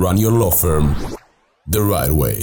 run 0.00 0.16
your 0.16 0.32
law 0.32 0.50
firm 0.50 0.96
the 1.66 1.82
right 1.82 2.10
way. 2.10 2.40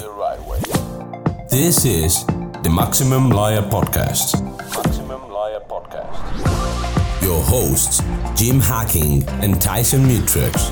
This 1.50 1.86
is 1.86 2.24
the 2.62 2.70
Maximum 2.72 3.32
Lawyer 3.32 3.64
Podcast. 3.64 4.40
Maximum 4.76 5.28
Lawyer 5.28 5.62
Podcast. 5.62 7.24
Your 7.24 7.42
hosts, 7.42 8.04
Jim 8.40 8.60
Hacking 8.60 9.28
and 9.42 9.60
Tyson 9.60 10.02
Mutrux. 10.02 10.72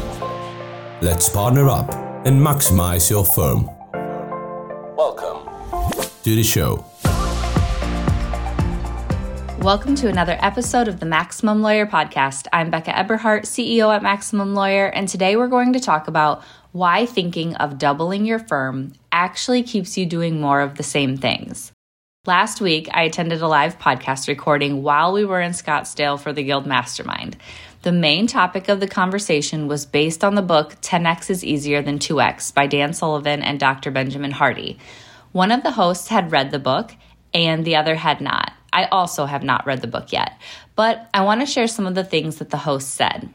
Let's 1.01 1.27
partner 1.27 1.69
up 1.69 1.91
and 2.23 2.39
maximize 2.39 3.09
your 3.09 3.25
firm. 3.25 3.65
Welcome 4.95 5.49
to 6.21 6.35
the 6.35 6.43
show. 6.43 6.85
Welcome 9.65 9.95
to 9.95 10.07
another 10.07 10.37
episode 10.41 10.87
of 10.87 10.99
the 10.99 11.07
Maximum 11.07 11.63
Lawyer 11.63 11.87
Podcast. 11.87 12.45
I'm 12.53 12.69
Becca 12.69 12.91
Eberhart, 12.91 13.45
CEO 13.45 13.91
at 13.91 14.03
Maximum 14.03 14.53
Lawyer, 14.53 14.85
and 14.85 15.07
today 15.07 15.35
we're 15.35 15.47
going 15.47 15.73
to 15.73 15.79
talk 15.79 16.07
about 16.07 16.43
why 16.75 17.05
thinking 17.05 17.55
of 17.55 17.77
doubling 17.77 18.25
your 18.25 18.37
firm 18.37 18.91
actually 19.09 19.63
keeps 19.63 19.97
you 19.97 20.05
doing 20.05 20.41
more 20.41 20.59
of 20.59 20.75
the 20.75 20.83
same 20.83 21.15
things. 21.15 21.71
Last 22.25 22.59
week, 22.59 22.89
I 22.91 23.03
attended 23.03 23.41
a 23.41 23.47
live 23.47 23.79
podcast 23.79 24.27
recording 24.27 24.83
while 24.83 25.13
we 25.13 25.23
were 25.23 25.39
in 25.39 25.53
Scottsdale 25.53 26.19
for 26.19 26.33
the 26.33 26.43
Guild 26.43 26.65
Mastermind. 26.65 27.37
The 27.83 27.93
main 27.93 28.27
topic 28.27 28.67
of 28.67 28.81
the 28.81 28.89
conversation 28.89 29.69
was 29.69 29.85
based 29.85 30.21
on 30.21 30.35
the 30.35 30.41
book 30.41 30.75
10x 30.81 31.29
is 31.29 31.45
Easier 31.45 31.81
Than 31.81 31.97
2x 31.97 32.53
by 32.53 32.67
Dan 32.67 32.91
Sullivan 32.91 33.41
and 33.41 33.57
Dr. 33.57 33.89
Benjamin 33.89 34.31
Hardy. 34.31 34.77
One 35.31 35.53
of 35.53 35.63
the 35.63 35.71
hosts 35.71 36.09
had 36.09 36.33
read 36.33 36.51
the 36.51 36.59
book, 36.59 36.93
and 37.33 37.63
the 37.63 37.77
other 37.77 37.95
had 37.95 38.19
not. 38.19 38.51
I 38.73 38.87
also 38.87 39.27
have 39.27 39.43
not 39.43 39.65
read 39.65 39.79
the 39.79 39.87
book 39.87 40.11
yet, 40.11 40.37
but 40.75 41.09
I 41.13 41.21
want 41.21 41.39
to 41.39 41.47
share 41.47 41.69
some 41.69 41.87
of 41.87 41.95
the 41.95 42.03
things 42.03 42.35
that 42.39 42.49
the 42.49 42.57
host 42.57 42.89
said. 42.95 43.29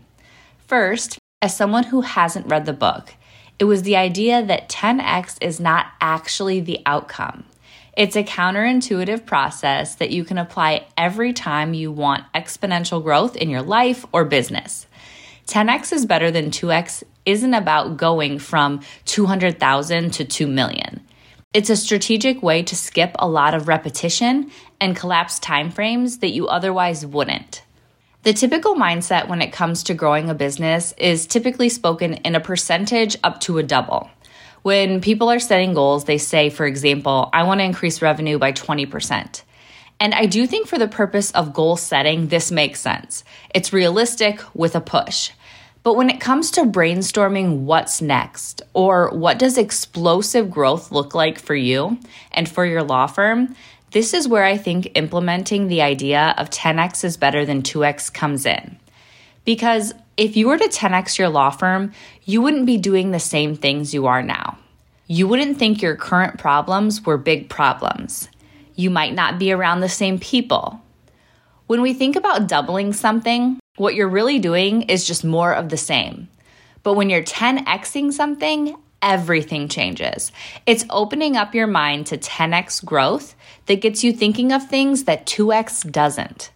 First, 0.67 1.19
as 1.41 1.57
someone 1.57 1.85
who 1.85 2.03
hasn't 2.03 2.47
read 2.47 2.67
the 2.67 2.75
book, 2.75 3.15
it 3.61 3.65
was 3.65 3.83
the 3.83 3.97
idea 3.97 4.43
that 4.43 4.71
10x 4.71 5.37
is 5.43 5.61
not 5.61 5.87
actually 6.01 6.61
the 6.61 6.81
outcome. 6.87 7.45
It's 7.95 8.17
a 8.17 8.25
counterintuitive 8.25 9.27
process 9.27 9.97
that 9.97 10.11
you 10.11 10.25
can 10.25 10.39
apply 10.39 10.87
every 10.97 11.35
time 11.35 11.75
you 11.75 11.93
want 11.93 12.25
exponential 12.35 13.03
growth 13.03 13.37
in 13.37 13.51
your 13.51 13.61
life 13.61 14.07
or 14.13 14.25
business. 14.25 14.87
10x 15.47 15.93
is 15.93 16.07
better 16.07 16.31
than 16.31 16.51
2x 16.51 17.03
isn't 17.27 17.53
about 17.53 17.99
going 17.99 18.39
from 18.39 18.81
200,000 19.05 20.11
to 20.15 20.25
2 20.25 20.47
million. 20.47 21.03
It's 21.53 21.69
a 21.69 21.77
strategic 21.77 22.43
way 22.43 22.63
to 22.63 22.75
skip 22.75 23.15
a 23.19 23.29
lot 23.29 23.53
of 23.53 23.69
repetition 23.69 24.51
and 24.81 24.97
collapse 24.97 25.39
timeframes 25.39 26.21
that 26.21 26.31
you 26.31 26.49
otherwise 26.49 27.05
wouldn't. 27.05 27.63
The 28.23 28.35
typical 28.35 28.75
mindset 28.75 29.29
when 29.29 29.41
it 29.41 29.51
comes 29.51 29.85
to 29.85 29.95
growing 29.95 30.29
a 30.29 30.35
business 30.35 30.93
is 30.99 31.27
typically 31.27 31.71
spoken 31.71 32.15
in 32.15 32.35
a 32.35 32.41
percentage 32.41 33.17
up 33.25 33.41
to 33.43 33.57
a 33.57 33.63
double. 33.63 34.11
When 34.61 35.01
people 35.01 35.31
are 35.31 35.39
setting 35.39 35.73
goals, 35.73 36.05
they 36.05 36.19
say, 36.19 36.51
for 36.51 36.67
example, 36.67 37.31
I 37.33 37.45
want 37.45 37.61
to 37.61 37.65
increase 37.65 38.03
revenue 38.03 38.39
by 38.39 38.53
20%. 38.53 39.43
And 40.01 40.13
I 40.13 40.27
do 40.27 40.47
think 40.47 40.67
for 40.67 40.77
the 40.77 40.87
purpose 40.87 41.31
of 41.31 41.55
goal 41.55 41.77
setting, 41.77 42.29
this 42.29 42.51
makes 42.51 42.81
sense. 42.81 43.25
It's 43.55 43.73
realistic 43.73 44.43
with 44.55 44.77
a 44.77 44.83
push. 44.83 45.31
But 45.83 45.97
when 45.97 46.11
it 46.11 46.21
comes 46.21 46.51
to 46.53 46.65
brainstorming 46.65 47.61
what's 47.61 48.03
next 48.03 48.61
or 48.75 49.09
what 49.15 49.39
does 49.39 49.57
explosive 49.57 50.51
growth 50.51 50.93
look 50.93 51.15
like 51.15 51.39
for 51.39 51.55
you 51.55 51.99
and 52.33 52.47
for 52.47 52.67
your 52.67 52.83
law 52.83 53.07
firm, 53.07 53.57
this 53.93 54.15
is 54.15 54.29
where 54.29 54.45
I 54.45 54.57
think 54.57 54.93
implementing 54.95 55.67
the 55.67 55.83
idea 55.83 56.35
of 56.39 56.51
10x 56.51 57.05
is 57.05 57.17
better 57.17 57.45
than 57.45 57.63
2x 57.63 58.13
comes 58.13 58.47
in. 58.47 58.79
Because 59.45 59.93
if 60.17 60.37
you 60.37 60.47
were 60.47 60.59
to 60.59 60.69
10x 60.69 61.19
your 61.19 61.29
law 61.29 61.51
firm, 61.51 61.93
you 62.25 62.41
wouldn't 62.41 62.67
be 62.67 62.77
doing 62.77 63.11
the 63.11 63.19
same 63.19 63.57
things 63.57 63.93
you 63.93 64.07
are 64.07 64.23
now. 64.23 64.59
You 65.07 65.27
wouldn't 65.27 65.59
think 65.59 65.83
your 65.83 65.97
current 65.97 66.39
problems 66.39 67.05
were 67.05 67.17
big 67.17 67.49
problems. 67.49 68.29
You 68.77 68.91
might 68.91 69.15
not 69.15 69.39
be 69.39 69.51
around 69.51 69.81
the 69.81 69.89
same 69.89 70.21
people. 70.21 70.81
When 71.67 71.83
we 71.83 71.93
think 71.93 72.15
about 72.15 72.47
doubling 72.47 72.93
something, 72.93 73.59
what 73.77 73.95
you're 73.95 74.09
really 74.09 74.39
doing 74.39 74.83
is 74.83 75.07
just 75.07 75.25
more 75.25 75.53
of 75.53 75.69
the 75.69 75.77
same. 75.77 76.29
But 76.83 76.95
when 76.95 77.11
you're 77.11 77.23
10xing 77.23 78.13
something, 78.13 78.77
everything 79.03 79.69
changes. 79.69 80.33
It's 80.67 80.85
opening 80.91 81.37
up 81.37 81.55
your 81.55 81.67
mind 81.67 82.07
to 82.07 82.19
10x 82.19 82.85
growth 82.85 83.35
that 83.67 83.81
gets 83.81 84.05
you 84.05 84.13
thinking 84.13 84.53
of 84.53 84.67
things 84.69 85.05
that 85.05 85.27
2x 85.27 85.91
doesn't. 85.91 86.51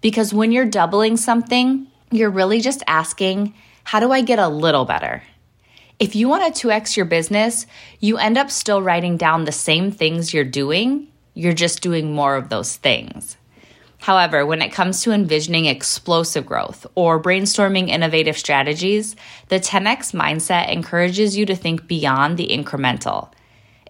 Because 0.00 0.32
when 0.32 0.52
you're 0.52 0.64
doubling 0.64 1.16
something, 1.16 1.86
you're 2.10 2.30
really 2.30 2.60
just 2.60 2.82
asking, 2.86 3.54
how 3.84 4.00
do 4.00 4.12
I 4.12 4.22
get 4.22 4.38
a 4.38 4.48
little 4.48 4.84
better? 4.84 5.22
If 5.98 6.16
you 6.16 6.28
want 6.28 6.54
to 6.54 6.68
2x 6.68 6.96
your 6.96 7.06
business, 7.06 7.66
you 7.98 8.16
end 8.16 8.38
up 8.38 8.50
still 8.50 8.80
writing 8.80 9.16
down 9.16 9.44
the 9.44 9.52
same 9.52 9.90
things 9.92 10.32
you're 10.32 10.44
doing, 10.44 11.08
you're 11.34 11.52
just 11.52 11.82
doing 11.82 12.12
more 12.12 12.36
of 12.36 12.48
those 12.48 12.76
things. 12.76 13.36
However, 14.00 14.46
when 14.46 14.62
it 14.62 14.72
comes 14.72 15.02
to 15.02 15.12
envisioning 15.12 15.66
explosive 15.66 16.46
growth 16.46 16.86
or 16.94 17.22
brainstorming 17.22 17.88
innovative 17.88 18.36
strategies, 18.38 19.14
the 19.48 19.60
10x 19.60 20.14
mindset 20.14 20.72
encourages 20.72 21.36
you 21.36 21.44
to 21.46 21.54
think 21.54 21.86
beyond 21.86 22.38
the 22.38 22.48
incremental. 22.48 23.30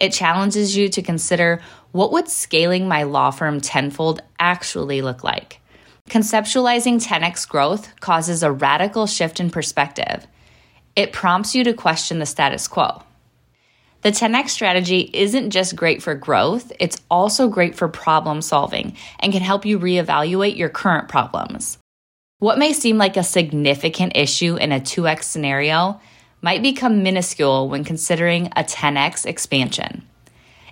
It 0.00 0.12
challenges 0.12 0.76
you 0.76 0.88
to 0.88 1.02
consider 1.02 1.60
what 1.92 2.10
would 2.12 2.28
scaling 2.28 2.88
my 2.88 3.04
law 3.04 3.30
firm 3.30 3.60
tenfold 3.60 4.20
actually 4.38 5.00
look 5.00 5.22
like. 5.22 5.60
Conceptualizing 6.08 7.04
10x 7.04 7.48
growth 7.48 8.00
causes 8.00 8.42
a 8.42 8.50
radical 8.50 9.06
shift 9.06 9.38
in 9.38 9.48
perspective. 9.48 10.26
It 10.96 11.12
prompts 11.12 11.54
you 11.54 11.62
to 11.64 11.72
question 11.72 12.18
the 12.18 12.26
status 12.26 12.66
quo. 12.66 13.02
The 14.02 14.12
10x 14.12 14.48
strategy 14.48 15.10
isn't 15.12 15.50
just 15.50 15.76
great 15.76 16.02
for 16.02 16.14
growth, 16.14 16.72
it's 16.80 16.96
also 17.10 17.48
great 17.48 17.74
for 17.74 17.86
problem 17.86 18.40
solving 18.40 18.96
and 19.18 19.32
can 19.32 19.42
help 19.42 19.66
you 19.66 19.78
reevaluate 19.78 20.56
your 20.56 20.70
current 20.70 21.08
problems. 21.08 21.76
What 22.38 22.58
may 22.58 22.72
seem 22.72 22.96
like 22.96 23.18
a 23.18 23.22
significant 23.22 24.16
issue 24.16 24.56
in 24.56 24.72
a 24.72 24.80
2x 24.80 25.24
scenario 25.24 26.00
might 26.40 26.62
become 26.62 27.02
minuscule 27.02 27.68
when 27.68 27.84
considering 27.84 28.46
a 28.56 28.64
10x 28.64 29.26
expansion. 29.26 30.06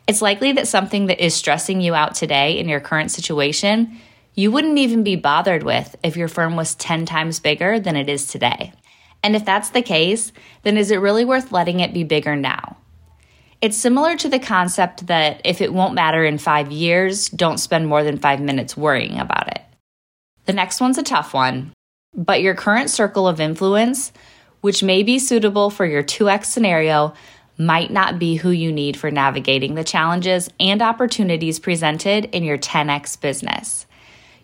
It's 0.07 0.23
likely 0.23 0.53
that 0.53 0.67
something 0.67 1.07
that 1.07 1.23
is 1.23 1.35
stressing 1.35 1.83
you 1.83 1.95
out 1.95 2.15
today 2.15 2.59
in 2.59 2.67
your 2.67 2.81
current 2.81 3.11
situation, 3.11 3.99
you 4.35 4.51
wouldn't 4.51 4.79
even 4.79 5.03
be 5.03 5.17
bothered 5.17 5.65
with 5.65 5.97
if 6.03 6.17
your 6.17 6.29
firm 6.29 6.57
was 6.57 6.75
10 6.77 7.05
times 7.05 7.41
bigger 7.41 7.79
than 7.79 7.97
it 7.97 8.09
is 8.09 8.27
today. 8.27 8.73
And 9.23 9.37
if 9.37 9.45
that's 9.45 9.69
the 9.69 9.83
case, 9.83 10.33
then 10.63 10.79
is 10.79 10.91
it 10.91 10.97
really 10.97 11.27
worth 11.27 11.53
letting 11.53 11.81
it 11.81 11.93
be 11.93 12.05
bigger 12.05 12.35
now? 12.35 12.79
It's 13.61 13.77
similar 13.77 14.17
to 14.17 14.29
the 14.29 14.39
concept 14.39 15.09
that 15.09 15.41
if 15.45 15.61
it 15.61 15.73
won't 15.73 15.95
matter 15.95 16.25
in 16.25 16.39
five 16.39 16.71
years, 16.71 17.29
don't 17.29 17.59
spend 17.59 17.89
more 17.89 18.05
than 18.05 18.19
five 18.19 18.41
minutes 18.41 18.77
worrying 18.77 19.19
about 19.19 19.49
it. 19.49 19.63
The 20.45 20.53
next 20.53 20.81
one's 20.81 20.97
a 20.97 21.03
tough 21.03 21.35
one, 21.35 21.73
but 22.15 22.41
your 22.41 22.55
current 22.55 22.89
circle 22.89 23.27
of 23.27 23.41
influence, 23.41 24.13
which 24.61 24.85
may 24.85 25.03
be 25.03 25.19
suitable 25.19 25.71
for 25.71 25.85
your 25.85 26.05
2x 26.05 26.45
scenario, 26.45 27.15
might 27.59 27.91
not 27.91 28.21
be 28.21 28.37
who 28.37 28.51
you 28.51 28.71
need 28.71 28.97
for 28.97 29.11
navigating 29.11 29.75
the 29.75 29.83
challenges 29.83 30.49
and 30.61 30.81
opportunities 30.81 31.59
presented 31.59 32.27
in 32.27 32.45
your 32.45 32.59
10x 32.59 33.21
business. 33.21 33.87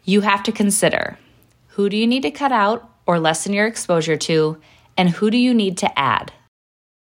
You 0.02 0.22
have 0.22 0.42
to 0.42 0.52
consider 0.52 1.18
who 1.68 1.88
do 1.88 1.96
you 1.96 2.06
need 2.06 2.22
to 2.22 2.32
cut 2.32 2.50
out 2.50 2.90
or 3.06 3.20
lessen 3.20 3.52
your 3.52 3.66
exposure 3.66 4.16
to, 4.16 4.60
and 4.96 5.10
who 5.10 5.30
do 5.30 5.36
you 5.36 5.54
need 5.54 5.78
to 5.78 5.98
add? 5.98 6.32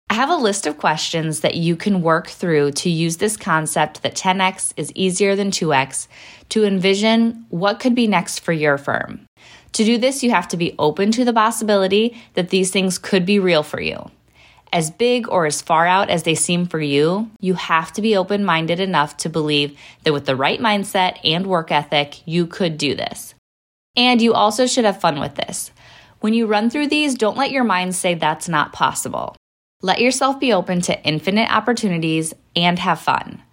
I 0.07 0.13
have 0.13 0.29
a 0.29 0.35
list 0.35 0.67
of 0.67 0.77
questions 0.77 1.41
that 1.41 1.55
you 1.55 1.75
can 1.75 2.01
work 2.01 2.27
through 2.27 2.71
to 2.73 2.89
use 2.89 3.17
this 3.17 3.35
concept 3.35 4.03
that 4.03 4.16
10x 4.16 4.71
is 4.77 4.91
easier 4.93 5.35
than 5.35 5.49
2x 5.49 6.07
to 6.49 6.63
envision 6.63 7.45
what 7.49 7.79
could 7.79 7.95
be 7.95 8.07
next 8.07 8.39
for 8.39 8.53
your 8.53 8.77
firm. 8.77 9.25
To 9.73 9.83
do 9.83 9.97
this, 9.97 10.23
you 10.23 10.31
have 10.31 10.47
to 10.49 10.57
be 10.57 10.75
open 10.79 11.11
to 11.11 11.25
the 11.25 11.33
possibility 11.33 12.16
that 12.35 12.49
these 12.49 12.71
things 12.71 12.97
could 12.97 13.25
be 13.25 13.39
real 13.39 13.61
for 13.61 13.81
you. 13.81 14.09
As 14.72 14.91
big 14.91 15.28
or 15.28 15.47
as 15.47 15.61
far 15.61 15.85
out 15.87 16.09
as 16.09 16.23
they 16.23 16.35
seem 16.35 16.66
for 16.66 16.79
you, 16.79 17.29
you 17.41 17.55
have 17.55 17.91
to 17.93 18.02
be 18.02 18.16
open 18.16 18.46
minded 18.46 18.79
enough 18.79 19.17
to 19.17 19.29
believe 19.29 19.78
that 20.03 20.13
with 20.13 20.25
the 20.25 20.35
right 20.35 20.59
mindset 20.59 21.17
and 21.25 21.47
work 21.47 21.72
ethic, 21.72 22.25
you 22.25 22.46
could 22.47 22.78
do 22.78 22.96
this. 22.96 23.34
And 23.97 24.22
you 24.22 24.34
also 24.34 24.66
should 24.67 24.85
have 24.85 25.02
fun 25.02 25.19
with 25.19 25.35
this. 25.35 25.72
When 26.19 26.34
you 26.34 26.46
run 26.47 26.69
through 26.69 26.87
these, 26.87 27.16
don't 27.16 27.37
let 27.37 27.52
your 27.52 27.63
mind 27.63 27.96
say 27.96 28.13
that's 28.13 28.47
not 28.47 28.72
possible. 28.72 29.35
Let 29.85 30.02
yourself 30.02 30.40
be 30.40 30.52
open 30.52 30.82
to 30.82 30.99
infinite 31.03 31.47
opportunities 31.55 32.34
and 32.55 32.79
have 32.79 32.99
fun. 32.99 33.43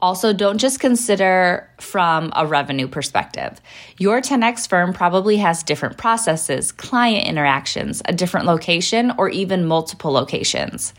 Also, 0.00 0.32
don't 0.32 0.58
just 0.58 0.78
consider 0.78 1.68
from 1.80 2.32
a 2.36 2.46
revenue 2.46 2.86
perspective. 2.86 3.60
Your 3.98 4.20
10x 4.20 4.68
firm 4.68 4.92
probably 4.92 5.38
has 5.38 5.64
different 5.64 5.98
processes, 5.98 6.70
client 6.70 7.26
interactions, 7.26 8.02
a 8.04 8.12
different 8.12 8.46
location, 8.46 9.12
or 9.18 9.30
even 9.30 9.66
multiple 9.66 10.12
locations. 10.12 10.94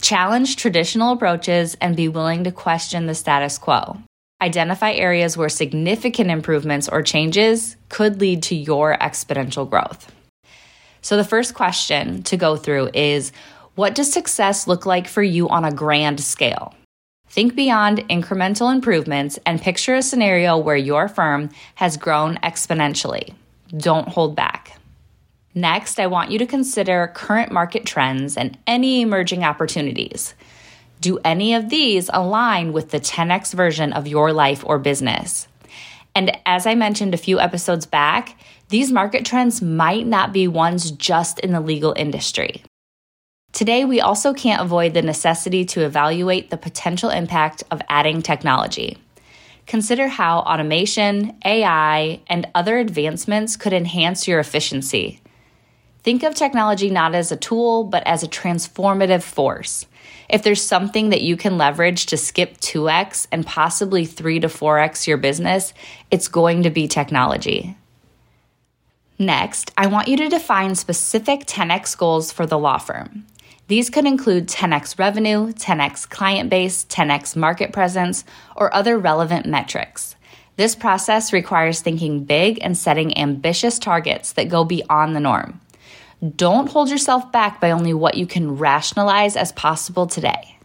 Challenge 0.00 0.56
traditional 0.56 1.12
approaches 1.12 1.76
and 1.80 1.94
be 1.94 2.08
willing 2.08 2.42
to 2.42 2.50
question 2.50 3.06
the 3.06 3.14
status 3.14 3.58
quo. 3.58 3.98
Identify 4.42 4.90
areas 4.94 5.36
where 5.36 5.48
significant 5.48 6.32
improvements 6.32 6.88
or 6.88 7.02
changes 7.02 7.76
could 7.90 8.20
lead 8.20 8.42
to 8.42 8.56
your 8.56 8.98
exponential 8.98 9.70
growth. 9.70 10.12
So, 11.04 11.16
the 11.16 11.24
first 11.24 11.54
question 11.54 12.22
to 12.24 12.36
go 12.36 12.56
through 12.56 12.90
is 12.94 13.32
What 13.74 13.94
does 13.94 14.12
success 14.12 14.66
look 14.66 14.84
like 14.84 15.08
for 15.08 15.22
you 15.22 15.48
on 15.48 15.64
a 15.64 15.72
grand 15.72 16.20
scale? 16.20 16.74
Think 17.30 17.56
beyond 17.56 18.06
incremental 18.10 18.70
improvements 18.70 19.38
and 19.46 19.62
picture 19.62 19.94
a 19.94 20.02
scenario 20.02 20.58
where 20.58 20.76
your 20.76 21.08
firm 21.08 21.48
has 21.76 21.96
grown 21.96 22.36
exponentially. 22.44 23.32
Don't 23.74 24.08
hold 24.08 24.36
back. 24.36 24.78
Next, 25.54 25.98
I 25.98 26.06
want 26.06 26.30
you 26.30 26.38
to 26.38 26.46
consider 26.46 27.12
current 27.14 27.50
market 27.50 27.86
trends 27.86 28.36
and 28.36 28.58
any 28.66 29.00
emerging 29.00 29.42
opportunities. 29.42 30.34
Do 31.00 31.18
any 31.24 31.54
of 31.54 31.70
these 31.70 32.10
align 32.12 32.74
with 32.74 32.90
the 32.90 33.00
10x 33.00 33.54
version 33.54 33.94
of 33.94 34.06
your 34.06 34.34
life 34.34 34.62
or 34.66 34.78
business? 34.78 35.48
And 36.14 36.38
as 36.44 36.66
I 36.66 36.74
mentioned 36.74 37.14
a 37.14 37.18
few 37.18 37.40
episodes 37.40 37.86
back, 37.86 38.38
these 38.68 38.92
market 38.92 39.24
trends 39.24 39.62
might 39.62 40.06
not 40.06 40.34
be 40.34 40.46
ones 40.46 40.90
just 40.90 41.38
in 41.38 41.52
the 41.52 41.60
legal 41.62 41.94
industry. 41.96 42.62
Today, 43.52 43.84
we 43.84 44.00
also 44.00 44.32
can't 44.32 44.62
avoid 44.62 44.94
the 44.94 45.02
necessity 45.02 45.66
to 45.66 45.84
evaluate 45.84 46.48
the 46.48 46.56
potential 46.56 47.10
impact 47.10 47.62
of 47.70 47.82
adding 47.88 48.22
technology. 48.22 48.96
Consider 49.66 50.08
how 50.08 50.38
automation, 50.40 51.36
AI, 51.44 52.20
and 52.28 52.48
other 52.54 52.78
advancements 52.78 53.56
could 53.56 53.74
enhance 53.74 54.26
your 54.26 54.40
efficiency. 54.40 55.20
Think 56.02 56.22
of 56.24 56.34
technology 56.34 56.90
not 56.90 57.14
as 57.14 57.30
a 57.30 57.36
tool, 57.36 57.84
but 57.84 58.02
as 58.06 58.22
a 58.22 58.28
transformative 58.28 59.22
force. 59.22 59.86
If 60.28 60.42
there's 60.42 60.62
something 60.62 61.10
that 61.10 61.22
you 61.22 61.36
can 61.36 61.58
leverage 61.58 62.06
to 62.06 62.16
skip 62.16 62.56
2x 62.58 63.28
and 63.30 63.46
possibly 63.46 64.06
3 64.06 64.40
to 64.40 64.48
4x 64.48 65.06
your 65.06 65.18
business, 65.18 65.74
it's 66.10 66.26
going 66.26 66.62
to 66.62 66.70
be 66.70 66.88
technology. 66.88 67.76
Next, 69.18 69.70
I 69.76 69.86
want 69.86 70.08
you 70.08 70.16
to 70.16 70.28
define 70.28 70.74
specific 70.74 71.46
10x 71.46 71.96
goals 71.96 72.32
for 72.32 72.46
the 72.46 72.58
law 72.58 72.78
firm. 72.78 73.26
These 73.68 73.90
could 73.90 74.06
include 74.06 74.48
10x 74.48 74.98
revenue, 74.98 75.52
10x 75.52 76.08
client 76.08 76.50
base, 76.50 76.84
10x 76.84 77.36
market 77.36 77.72
presence, 77.72 78.24
or 78.56 78.74
other 78.74 78.98
relevant 78.98 79.46
metrics. 79.46 80.16
This 80.56 80.74
process 80.74 81.32
requires 81.32 81.80
thinking 81.80 82.24
big 82.24 82.58
and 82.62 82.76
setting 82.76 83.16
ambitious 83.16 83.78
targets 83.78 84.32
that 84.32 84.48
go 84.50 84.64
beyond 84.64 85.16
the 85.16 85.20
norm. 85.20 85.60
Don't 86.36 86.68
hold 86.68 86.90
yourself 86.90 87.32
back 87.32 87.60
by 87.60 87.70
only 87.70 87.94
what 87.94 88.16
you 88.16 88.26
can 88.26 88.56
rationalize 88.56 89.36
as 89.36 89.52
possible 89.52 90.06
today. 90.06 90.58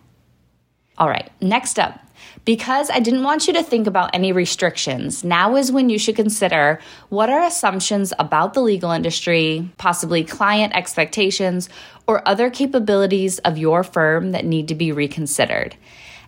All 0.98 1.08
right, 1.08 1.32
next 1.42 1.80
up. 1.80 2.00
Because 2.46 2.90
I 2.90 3.00
didn't 3.00 3.24
want 3.24 3.48
you 3.48 3.54
to 3.54 3.64
think 3.64 3.88
about 3.88 4.12
any 4.14 4.32
restrictions, 4.32 5.24
now 5.24 5.56
is 5.56 5.72
when 5.72 5.90
you 5.90 6.00
should 6.00 6.16
consider 6.16 6.80
what 7.10 7.30
are 7.30 7.44
assumptions 7.44 8.14
about 8.20 8.54
the 8.54 8.62
legal 8.62 8.92
industry, 8.92 9.70
possibly 9.78 10.24
client 10.24 10.76
expectations, 10.76 11.70
or 12.08 12.28
other 12.28 12.50
capabilities 12.50 13.40
of 13.40 13.58
your 13.58 13.84
firm 13.84 14.32
that 14.32 14.46
need 14.46 14.68
to 14.70 14.76
be 14.76 14.92
reconsidered. 14.92 15.76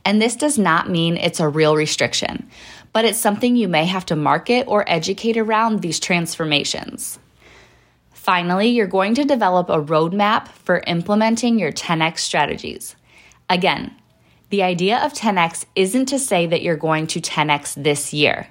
And 0.05 0.21
this 0.21 0.35
does 0.35 0.57
not 0.57 0.89
mean 0.89 1.17
it's 1.17 1.39
a 1.39 1.47
real 1.47 1.75
restriction, 1.75 2.49
but 2.93 3.05
it's 3.05 3.17
something 3.17 3.55
you 3.55 3.67
may 3.67 3.85
have 3.85 4.05
to 4.07 4.15
market 4.15 4.67
or 4.67 4.83
educate 4.87 5.37
around 5.37 5.81
these 5.81 5.99
transformations. 5.99 7.19
Finally, 8.11 8.67
you're 8.67 8.87
going 8.87 9.15
to 9.15 9.23
develop 9.23 9.69
a 9.69 9.81
roadmap 9.81 10.49
for 10.49 10.83
implementing 10.85 11.57
your 11.57 11.71
10x 11.71 12.19
strategies. 12.19 12.95
Again, 13.49 13.95
the 14.49 14.63
idea 14.63 14.97
of 14.99 15.13
10x 15.13 15.65
isn't 15.75 16.07
to 16.07 16.19
say 16.19 16.47
that 16.47 16.61
you're 16.61 16.77
going 16.77 17.07
to 17.07 17.21
10x 17.21 17.81
this 17.83 18.13
year. 18.13 18.47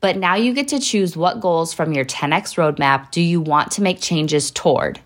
But 0.00 0.16
now 0.16 0.34
you 0.34 0.52
get 0.52 0.68
to 0.68 0.80
choose 0.80 1.16
what 1.16 1.40
goals 1.40 1.72
from 1.72 1.92
your 1.92 2.04
10x 2.04 2.56
roadmap 2.56 3.10
do 3.10 3.22
you 3.22 3.40
want 3.40 3.70
to 3.72 3.82
make 3.82 4.00
changes 4.00 4.50
toward. 4.50 5.00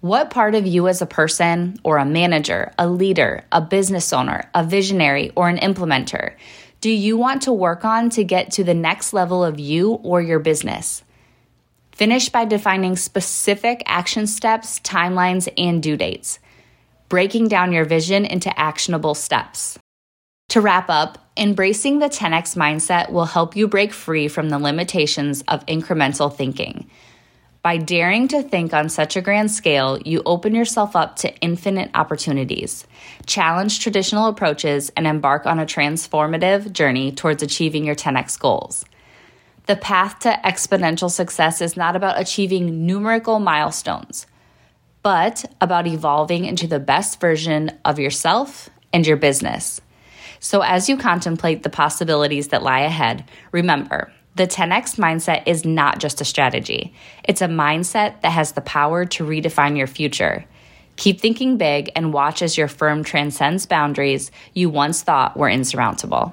What 0.00 0.30
part 0.30 0.54
of 0.54 0.66
you 0.66 0.86
as 0.86 1.00
a 1.00 1.06
person 1.06 1.78
or 1.82 1.96
a 1.96 2.04
manager, 2.04 2.72
a 2.78 2.86
leader, 2.86 3.44
a 3.50 3.60
business 3.60 4.12
owner, 4.12 4.50
a 4.54 4.62
visionary, 4.62 5.32
or 5.34 5.48
an 5.48 5.58
implementer 5.58 6.34
do 6.84 6.90
you 6.90 7.16
want 7.16 7.40
to 7.40 7.52
work 7.54 7.82
on 7.82 8.10
to 8.10 8.22
get 8.22 8.50
to 8.50 8.62
the 8.62 8.74
next 8.74 9.14
level 9.14 9.42
of 9.42 9.58
you 9.58 9.92
or 10.02 10.20
your 10.20 10.38
business? 10.38 11.02
Finish 11.92 12.28
by 12.28 12.44
defining 12.44 12.94
specific 12.94 13.82
action 13.86 14.26
steps, 14.26 14.80
timelines, 14.80 15.50
and 15.56 15.82
due 15.82 15.96
dates, 15.96 16.40
breaking 17.08 17.48
down 17.48 17.72
your 17.72 17.84
vision 17.84 18.24
into 18.24 18.58
actionable 18.58 19.14
steps. 19.14 19.78
To 20.50 20.60
wrap 20.60 20.88
up, 20.88 21.18
embracing 21.36 21.98
the 21.98 22.08
10x 22.08 22.56
mindset 22.56 23.10
will 23.10 23.24
help 23.24 23.56
you 23.56 23.66
break 23.66 23.92
free 23.92 24.28
from 24.28 24.50
the 24.50 24.58
limitations 24.58 25.42
of 25.48 25.66
incremental 25.66 26.34
thinking. 26.34 26.88
By 27.62 27.78
daring 27.78 28.28
to 28.28 28.42
think 28.42 28.74
on 28.74 28.90
such 28.90 29.16
a 29.16 29.22
grand 29.22 29.50
scale, 29.50 29.98
you 29.98 30.22
open 30.26 30.54
yourself 30.54 30.94
up 30.94 31.16
to 31.16 31.34
infinite 31.38 31.90
opportunities, 31.94 32.86
challenge 33.24 33.80
traditional 33.80 34.28
approaches, 34.28 34.92
and 34.98 35.06
embark 35.06 35.46
on 35.46 35.58
a 35.58 35.64
transformative 35.64 36.72
journey 36.72 37.10
towards 37.10 37.42
achieving 37.42 37.84
your 37.84 37.94
10x 37.94 38.38
goals. 38.38 38.84
The 39.64 39.76
path 39.76 40.18
to 40.20 40.38
exponential 40.44 41.10
success 41.10 41.62
is 41.62 41.74
not 41.74 41.96
about 41.96 42.20
achieving 42.20 42.84
numerical 42.84 43.38
milestones, 43.38 44.26
but 45.04 45.44
about 45.60 45.86
evolving 45.86 46.46
into 46.46 46.66
the 46.66 46.80
best 46.80 47.20
version 47.20 47.70
of 47.84 48.00
yourself 48.00 48.70
and 48.92 49.06
your 49.06 49.18
business. 49.18 49.80
So, 50.40 50.62
as 50.62 50.88
you 50.88 50.96
contemplate 50.96 51.62
the 51.62 51.70
possibilities 51.70 52.48
that 52.48 52.62
lie 52.62 52.80
ahead, 52.80 53.24
remember 53.52 54.10
the 54.34 54.48
10x 54.48 54.96
mindset 54.96 55.44
is 55.46 55.64
not 55.64 56.00
just 56.00 56.20
a 56.20 56.24
strategy, 56.24 56.92
it's 57.22 57.42
a 57.42 57.46
mindset 57.46 58.22
that 58.22 58.32
has 58.32 58.52
the 58.52 58.60
power 58.62 59.04
to 59.04 59.24
redefine 59.24 59.76
your 59.76 59.86
future. 59.86 60.44
Keep 60.96 61.20
thinking 61.20 61.58
big 61.58 61.90
and 61.94 62.12
watch 62.12 62.40
as 62.40 62.56
your 62.56 62.68
firm 62.68 63.04
transcends 63.04 63.66
boundaries 63.66 64.30
you 64.54 64.70
once 64.70 65.02
thought 65.02 65.36
were 65.36 65.48
insurmountable. 65.48 66.32